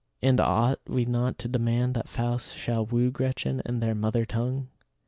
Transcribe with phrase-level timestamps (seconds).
[0.19, 4.67] And ought we not to demand that Faust shall woo Gretchen in their mother tongue?